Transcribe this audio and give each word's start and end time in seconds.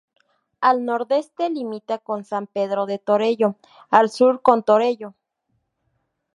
Al 0.61 0.83
nordeste 0.83 1.51
limita 1.51 1.99
con 1.99 2.23
San 2.25 2.47
Pedro 2.47 2.87
de 2.87 2.97
Torelló, 2.97 3.57
al 3.91 4.09
sur 4.09 4.41
con 4.41 4.63
Torelló. 4.63 5.13